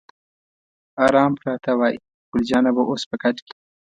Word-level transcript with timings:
آرام 1.05 1.31
پراته 1.39 1.71
وای، 1.79 1.95
ګل 2.31 2.43
جانه 2.49 2.71
به 2.75 2.83
اوس 2.89 3.03
په 3.09 3.15
کټ 3.21 3.37
کې. 3.45 3.53